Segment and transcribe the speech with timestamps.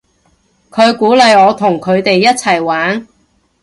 [0.71, 3.05] 佢鼓勵我同佢哋一齊玩